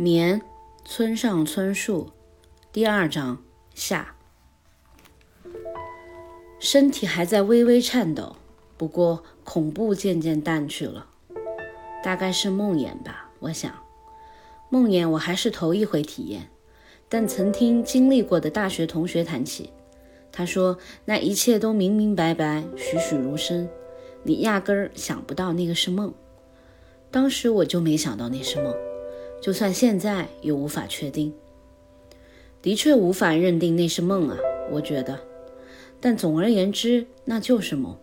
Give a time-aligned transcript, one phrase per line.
[0.00, 0.40] 眠，
[0.84, 2.12] 村上春树，
[2.70, 3.42] 第二章
[3.74, 4.14] 下。
[6.60, 8.36] 身体还在微微颤抖，
[8.76, 11.08] 不过恐怖渐渐淡去了。
[12.04, 13.74] 大概是梦魇吧，我想。
[14.70, 16.48] 梦魇我还是头一回体验，
[17.08, 19.72] 但曾听经历过的大学同学谈起，
[20.30, 23.68] 他说那一切都明明白白，栩栩如生，
[24.22, 26.14] 你压根儿想不到那个是梦。
[27.10, 28.72] 当时我就没想到那是梦。
[29.40, 31.32] 就算现在也无法确定，
[32.60, 34.36] 的确无法认定那是梦啊，
[34.70, 35.18] 我觉得。
[36.00, 37.96] 但总而言之，那就是梦，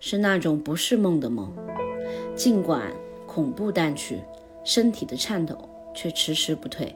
[0.00, 1.52] 是那种不是梦的梦。
[2.34, 2.92] 尽管
[3.26, 4.20] 恐怖淡去，
[4.64, 6.94] 身体的颤抖却迟迟不退。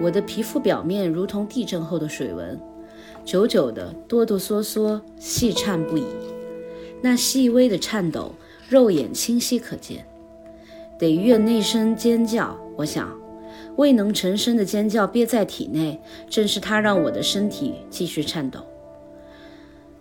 [0.00, 2.60] 我的皮肤表面如同地震后的水纹，
[3.24, 6.04] 久久的哆哆嗦嗦，细颤不已。
[7.00, 8.32] 那细微的颤抖，
[8.68, 10.06] 肉眼清晰可见。
[10.98, 13.08] 得越那声尖叫，我想，
[13.76, 18.60] 未能成声的尖叫憋在体内，正是它让我的身体继续颤抖。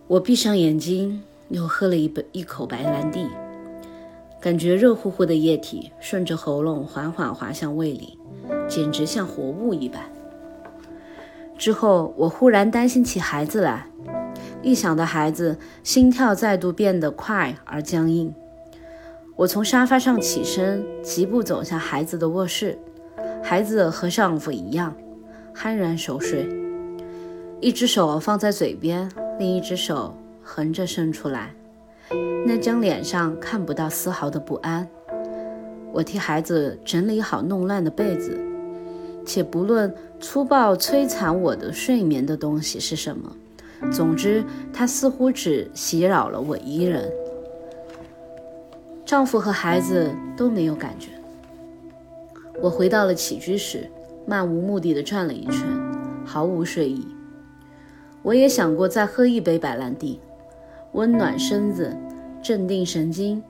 [0.08, 3.28] 我闭上眼睛，又喝了一杯一口白兰地，
[4.40, 8.18] 感觉热乎乎的液体顺着喉咙缓缓滑向胃里，
[8.70, 10.02] 简直像活物一般。
[11.58, 13.90] 之后，我忽然担心起孩子来，
[14.62, 18.34] 一想到孩子，心跳再度变得快而僵硬。
[19.38, 22.78] 我从沙发上起身，疾步走向孩子的卧室。
[23.44, 24.96] 孩子和丈夫一样，
[25.54, 26.48] 酣然熟睡，
[27.60, 31.54] 一只手放在嘴边，另一只手横着伸出来，
[32.46, 34.88] 那张脸上看不到丝毫的不安。
[35.92, 38.40] 我替孩子整理好弄乱的被子，
[39.26, 43.36] 且不论粗暴摧残我的睡眠的东西是什么，
[43.92, 44.42] 总之，
[44.72, 47.12] 它似乎只袭扰了我一人。
[49.06, 51.12] 丈夫和孩子都没有感觉。
[52.60, 53.88] 我回到了起居室，
[54.26, 55.62] 漫无目的地转了一圈，
[56.26, 57.08] 毫无睡意。
[58.24, 60.20] 我也想过再喝一杯白兰地，
[60.94, 61.96] 温暖身子，
[62.42, 63.44] 镇定神经，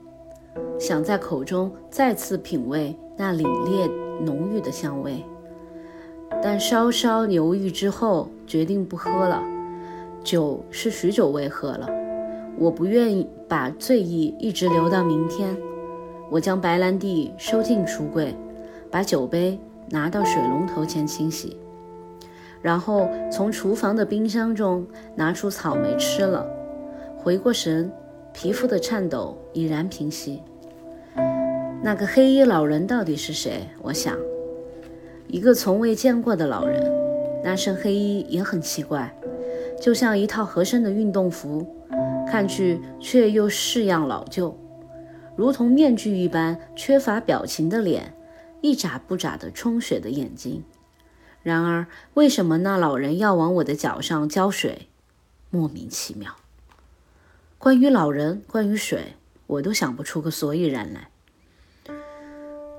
[0.78, 3.90] 想在口中再次品味那凛冽
[4.22, 5.24] 浓郁的香味。
[6.42, 9.42] 但稍稍犹豫之后，决定不喝了。
[10.22, 11.88] 酒是许久未喝了。
[12.58, 15.56] 我不愿意把醉意一直留到明天。
[16.30, 18.34] 我将白兰地收进橱柜，
[18.90, 19.58] 把酒杯
[19.90, 21.56] 拿到水龙头前清洗，
[22.60, 24.84] 然后从厨房的冰箱中
[25.14, 26.44] 拿出草莓吃了。
[27.16, 27.92] 回过神，
[28.32, 30.42] 皮肤的颤抖已然平息。
[31.82, 33.60] 那个黑衣老人到底是谁？
[33.80, 34.16] 我想，
[35.28, 36.82] 一个从未见过的老人。
[37.44, 39.14] 那身黑衣也很奇怪，
[39.80, 41.64] 就像一套合身的运动服。
[42.26, 44.58] 看去却又式样老旧，
[45.36, 48.14] 如同面具一般缺乏表情的脸，
[48.60, 50.64] 一眨不眨的充血的眼睛。
[51.42, 54.88] 然而，为什么那老人要往我的脚上浇水？
[55.50, 56.34] 莫名其妙。
[57.58, 59.14] 关于老人，关于水，
[59.46, 61.08] 我都想不出个所以然来。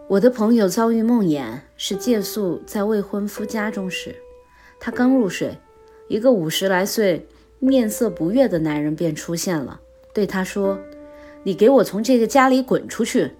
[0.09, 4.15] 我的朋友遭遇梦魇，是借宿在未婚夫家中时，
[4.79, 5.57] 他刚入睡，
[6.09, 7.27] 一个五十来岁。
[7.59, 9.81] 面色不悦的男人便出现了，
[10.13, 10.77] 对他说
[11.43, 13.31] ：“你给我从这个家里滚出去！”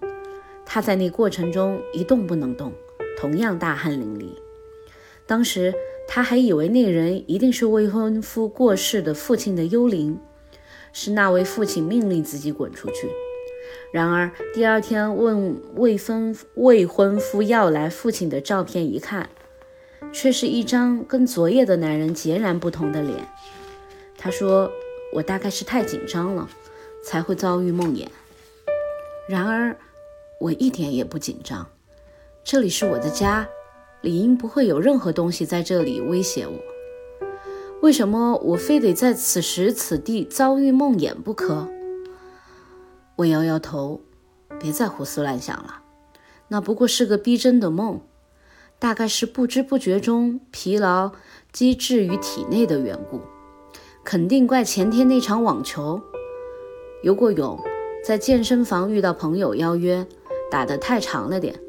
[0.65, 2.73] 他在那过程中一动不能动，
[3.17, 4.25] 同样大汗淋漓。
[5.25, 5.73] 当时
[6.07, 10.19] 他还以为那人一定是未婚夫过世的父亲的幽灵，
[10.91, 13.09] 是那位父亲命令自己滚出去。
[13.91, 19.29] 然而第二天问未婚未婚夫要来父亲的照片一看，
[20.11, 23.27] 却是一张跟昨夜的男人截然不同的脸。
[24.27, 24.69] 他说
[25.13, 26.49] ：“我大概是太紧张了，
[27.01, 28.05] 才会遭遇梦魇。
[29.25, 29.73] 然而，
[30.41, 31.65] 我一点也不紧张。
[32.43, 33.47] 这里是我的家，
[34.01, 36.59] 理应不会有任何东西在这里威胁我。
[37.81, 41.69] 为什么我非得在此时此地遭遇梦魇不可？”
[43.15, 44.01] 我摇摇头
[44.59, 45.83] ：“别再胡思乱想了，
[46.49, 48.01] 那不过是个逼真的梦，
[48.77, 51.13] 大概是不知不觉中疲劳
[51.53, 53.21] 积滞于体内的缘故。”
[54.09, 56.01] 肯定怪前天那场网球，
[57.01, 57.61] 游过泳，
[58.05, 60.07] 在健身房遇到朋友邀约，
[60.49, 61.59] 打得太长了点，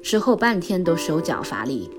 [0.00, 1.90] 之后半天都手脚乏力。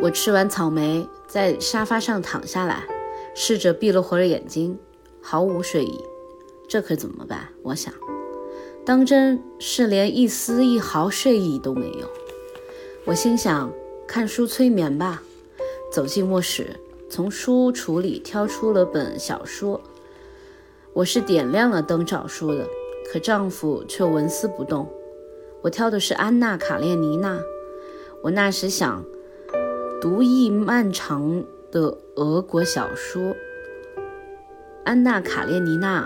[0.00, 2.86] 我吃完草莓，在沙发上躺下来，
[3.34, 4.78] 试着闭了会儿眼睛，
[5.22, 5.98] 毫无睡意。
[6.68, 7.48] 这可怎么办？
[7.62, 7.90] 我想，
[8.84, 12.06] 当真是连一丝一毫睡意都没有。
[13.06, 13.72] 我心想，
[14.06, 15.22] 看书催眠吧。
[15.90, 16.78] 走进卧室。
[17.08, 19.80] 从书橱里挑出了本小说，
[20.92, 22.66] 我是点亮了灯找书的，
[23.10, 24.90] 可丈夫却纹丝不动。
[25.62, 27.36] 我挑的是《安娜·卡列尼娜》，
[28.22, 29.04] 我那时想
[30.00, 33.22] 读一漫长的俄国小说
[34.84, 36.02] 《安娜·卡列尼娜》，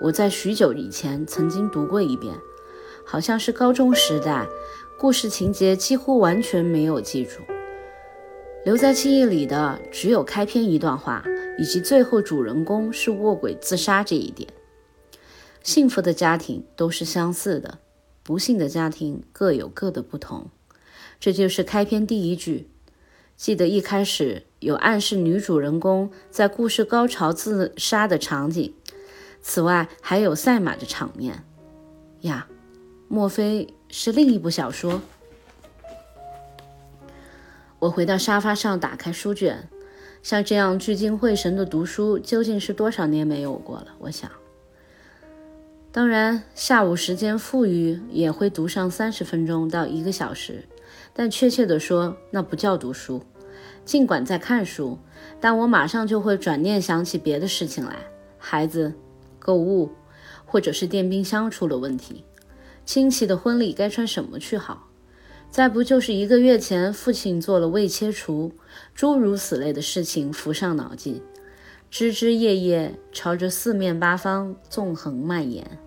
[0.00, 2.34] 我在许久以前曾经读过一遍，
[3.04, 4.48] 好像是高中时代，
[4.98, 7.40] 故事情节几乎完全没有记住，
[8.62, 11.24] 留在记忆里的只有开篇一段话，
[11.58, 14.48] 以及最后主人公是卧轨自杀这一点。
[15.62, 17.78] 幸福的家庭都是相似的，
[18.22, 20.50] 不幸的家庭各有各的不同。
[21.18, 22.68] 这就是开篇第一句。
[23.34, 28.74] 记得一开始有暗示女主人公在故事高潮自杀的场景，
[29.40, 31.44] 此外还有赛马的场面。
[32.20, 32.46] 呀，
[33.08, 35.00] 莫非是另一部小说？
[37.80, 39.66] 我回到沙发上，打开书卷，
[40.22, 43.86] 像这样聚精会神的读书，究竟是多少年没有过了？
[43.98, 44.30] 我想。
[45.90, 50.62] 当然，下午时间富裕也会读上三十分钟到一个小时，
[51.14, 53.22] 但确切地说，那不叫读书。
[53.86, 54.98] 尽管在看书，
[55.40, 57.96] 但我马上就会转念想起别的事情来：
[58.36, 58.92] 孩子、
[59.38, 59.90] 购物，
[60.44, 62.22] 或者是电冰箱出了问题，
[62.84, 64.89] 亲戚的婚礼该穿什么去好？
[65.50, 68.52] 再不就是一个月前父亲做了胃切除，
[68.94, 71.22] 诸如此类的事情浮上脑际。
[71.90, 75.78] 枝枝叶叶朝着四面八方纵横蔓延，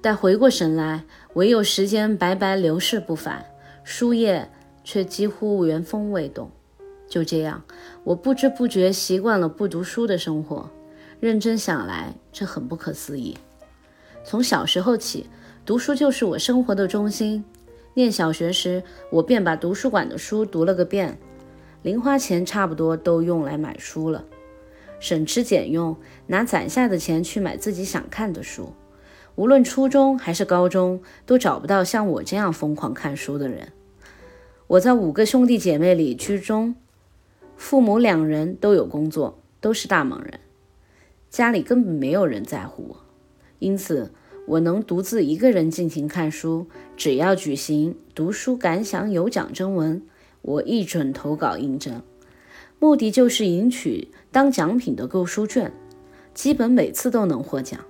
[0.00, 3.44] 待回过神来，唯有时间白白流逝不返，
[3.82, 4.48] 书页
[4.84, 6.48] 却几乎原封未动。
[7.08, 7.64] 就这样，
[8.04, 10.70] 我不知不觉习惯了不读书的生活。
[11.18, 13.36] 认真想来，这很不可思议。
[14.24, 15.26] 从小时候起，
[15.66, 17.44] 读书就是我生活的中心。
[17.94, 21.18] 念小学时，我便把图书馆的书读了个遍，
[21.82, 24.24] 零花钱差不多都用来买书了。
[25.00, 25.96] 省吃俭用，
[26.26, 28.72] 拿攒下的钱去买自己想看的书。
[29.36, 33.72] 无论初中还是高中，都找不到像我这样疯狂看书的人。
[34.66, 36.74] 我在五个兄弟姐妹里居中，
[37.56, 40.40] 父母两人都有工作，都是大忙人，
[41.30, 42.96] 家里根本没有人在乎我，
[43.58, 44.12] 因此
[44.46, 46.66] 我能独自一个人尽情看书。
[46.96, 50.02] 只要举行读书感想有奖征文，
[50.42, 52.02] 我一准投稿应征。
[52.78, 55.72] 目的就是赢取当奖品的购书券，
[56.34, 57.80] 基本每次都能获奖。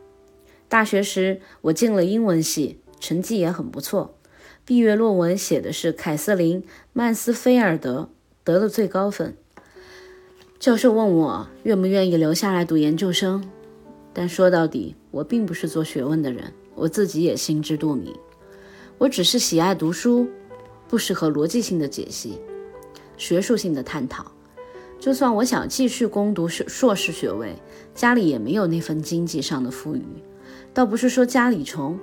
[0.69, 4.17] 大学时我进了英文系，成绩也很不错。
[4.65, 6.63] 毕业论文写的是凯瑟琳·
[6.93, 8.09] 曼斯菲尔德，
[8.43, 9.37] 得了最高分。
[10.59, 13.45] 教授问我愿不愿意留下来读研究生，
[14.15, 18.15] 但说到底，我并不是做学问的人，我自己也心知肚明。
[18.97, 20.29] 我只是喜爱读书，
[20.89, 22.39] 不适合逻辑性的解析、
[23.17, 24.25] 学术性的探讨。
[25.01, 27.57] 就算我想继续攻读硕硕士学位，
[27.93, 30.05] 家里也没有那份经济上的富裕。
[30.73, 31.99] 倒不是说家里穷，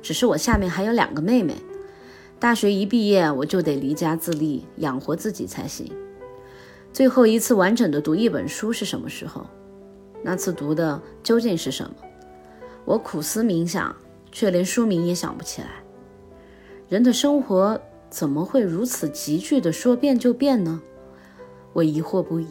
[0.00, 1.56] 只是我下面还有两个妹妹，
[2.38, 5.90] 大学一毕业我就得离家自立，养活自己才行。
[6.92, 9.44] 最后一次完整的读一本书是什么时候？
[10.28, 11.94] 那次读的究竟是什么？
[12.84, 13.94] 我苦思冥想，
[14.32, 15.68] 却连书名也想不起来。
[16.88, 17.80] 人的生活
[18.10, 20.82] 怎么会如此急剧的说变就变呢？
[21.72, 22.48] 我疑惑不已。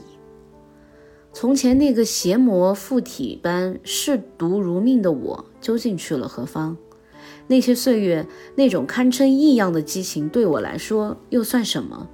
[1.33, 6.78] 从前那个邪魔附体般嗜毒如命的我，究竟去了何方？
[7.47, 12.07] 那些岁月，那种堪称异样的激情，对我来说又算什么？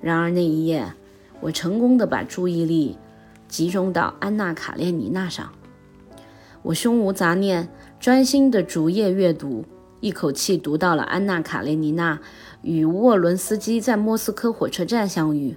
[0.00, 0.94] 然而那一夜，
[1.42, 2.96] 我成功的把注意力
[3.54, 5.52] 集中到安娜·卡列尼娜上。
[6.62, 7.68] 我胸无杂念，
[8.00, 9.64] 专心的逐页阅读，
[10.00, 12.18] 一口气读到了安娜·卡列尼娜
[12.62, 15.56] 与沃伦斯基在莫斯科火车站相遇。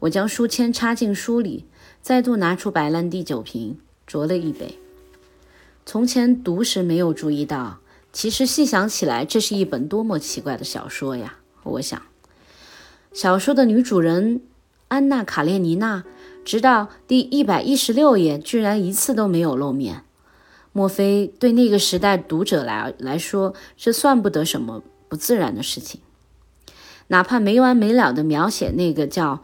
[0.00, 1.66] 我将书签插进书里，
[2.02, 4.80] 再度拿出白兰地酒瓶，酌了一杯。
[5.86, 7.78] 从前读时没有注意到，
[8.12, 11.36] 其实细想起来，这是一本多么奇怪的小说呀！
[11.62, 12.02] 我想，
[13.12, 14.40] 小说的女主人
[14.88, 16.02] 安娜·卡列尼娜，
[16.44, 20.04] 直到第一百一十六页，居然一次都没有露面。
[20.72, 26.00] 莫非对那个时代读者来来说，这算不得什么不自然的事情？
[27.08, 29.42] 哪怕没完没了地描写那个叫……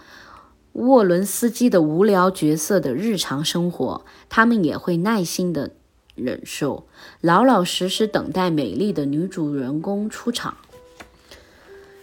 [0.73, 5.71] 沃伦斯基的无聊角色的日常生活，他们也会耐心的
[6.15, 6.87] 忍受，
[7.23, 10.59] 老老实实等待美丽的女主人公出场。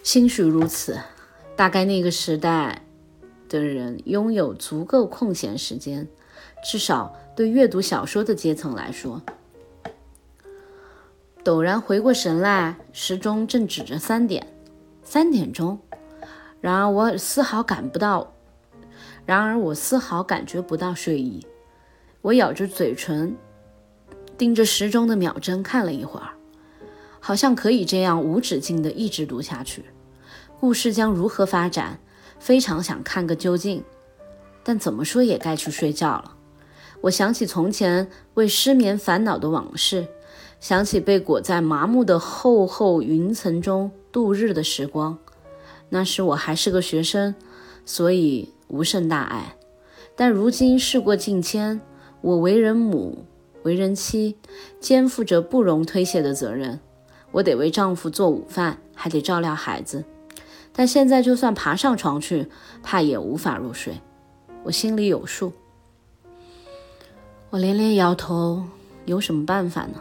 [0.01, 0.97] 兴许如此，
[1.55, 2.82] 大概那个时代
[3.59, 6.07] 的人拥有足够空闲时间，
[6.65, 9.21] 至少对阅读小说的阶层来说。
[11.43, 14.47] 陡然回过神来，时钟正指着三点，
[15.03, 15.77] 三点钟。
[16.59, 18.33] 然而我丝毫感不到。
[19.25, 21.45] 然而我丝毫感觉不到睡意，
[22.21, 23.37] 我咬着嘴唇，
[24.35, 26.31] 盯着时钟的秒针看了一会儿，
[27.19, 29.85] 好像可以这样无止境的一直读下去。
[30.59, 31.99] 故事将如何发展，
[32.43, 33.81] 非常想看个究竟。
[34.63, 36.35] 但怎么说也该去睡觉了。
[37.01, 40.05] 我想起从前为失眠烦恼的往事，
[40.59, 45.17] 想起被裹在麻木的厚厚云层中度日的时光。
[45.87, 47.33] 那时我还是个学生，
[47.85, 49.55] 所以无甚大碍。
[50.15, 51.79] 但如今事过境迁，
[52.19, 53.25] 我为人母，
[53.63, 54.37] 为人妻，
[54.81, 56.79] 肩负着不容推卸的责任。
[57.31, 60.03] 我得为丈夫做午饭，还得照料孩子。
[60.73, 62.49] 但现在就算爬上床去，
[62.81, 64.01] 怕也无法入睡。
[64.63, 65.53] 我心里有数。
[67.51, 68.65] 我连连摇头，
[69.05, 69.99] 有什么办法呢？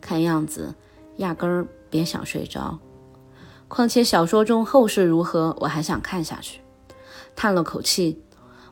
[0.00, 0.74] 看样子
[1.18, 2.78] 压根儿别想睡着。
[3.68, 6.60] 况且小说中后事如何，我还想看下去。
[7.36, 8.20] 叹了口气，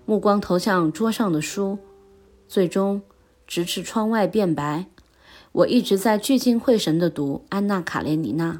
[0.04, 1.78] 目光投向桌上的书，
[2.48, 3.02] 最终
[3.46, 4.86] 直至窗外变白。
[5.52, 8.52] 我一直在聚精会神地读《安娜·卡列尼娜》。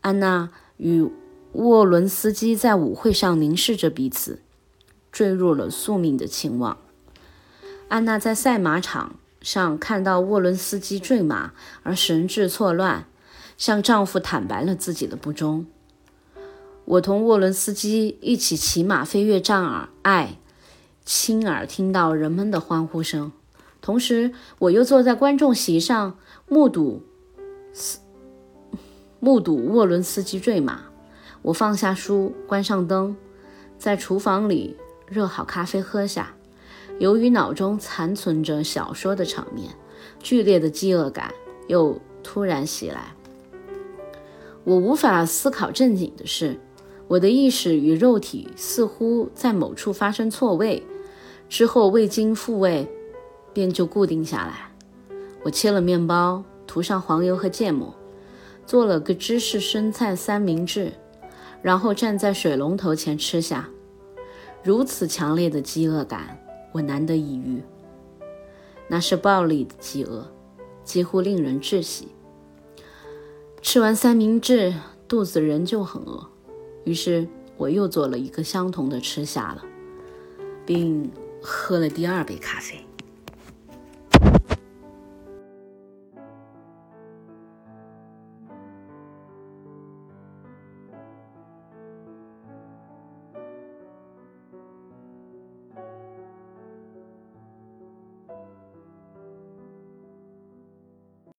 [0.00, 1.08] 安娜与
[1.56, 4.40] 沃伦斯基在舞会上凝视着彼此，
[5.10, 6.76] 坠入了宿命的情网。
[7.88, 13.06] 安娜在赛马场上看到沃伦斯基坠马而神志错乱，
[13.56, 15.64] 向丈夫坦白了自己的不忠。
[16.84, 20.36] 我同沃伦斯基一起骑马飞越障碍，
[21.06, 23.32] 亲耳听到人们的欢呼声。
[23.80, 27.02] 同时，我又坐在观众席上，目睹
[29.20, 30.82] 目睹沃伦斯基坠马。
[31.46, 33.16] 我放下书，关上灯，
[33.78, 34.76] 在厨房里
[35.06, 36.34] 热好咖啡喝下。
[36.98, 39.70] 由于脑中残存着小说的场面，
[40.18, 41.32] 剧烈的饥饿感
[41.68, 43.14] 又突然袭来。
[44.64, 46.58] 我无法思考正经的事，
[47.06, 50.84] 我的意识与肉体似乎在某处发生错位，
[51.48, 52.90] 之后未经复位。
[53.52, 54.72] 便就固定下来。
[55.44, 57.94] 我切了面包，涂上黄油和芥末，
[58.66, 60.92] 做了个芝士生菜三明治，
[61.66, 63.68] 然后站在水龙头前吃下。
[64.62, 67.60] 如此强烈的饥饿感，我难得一遇。
[68.86, 70.24] 那是暴力的饥饿，
[70.84, 72.06] 几乎令人窒息。
[73.60, 74.72] 吃完三明治，
[75.08, 76.24] 肚子仍旧很饿，
[76.84, 79.64] 于是我又做了一个相同的吃下了，
[80.64, 81.10] 并
[81.42, 82.85] 喝了第二杯咖啡。